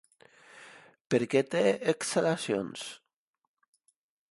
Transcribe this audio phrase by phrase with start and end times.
[1.13, 1.61] Per què té
[1.95, 2.89] exhalacions?